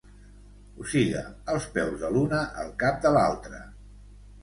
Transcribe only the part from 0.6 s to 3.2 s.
O siga, els peus de l’una al cap de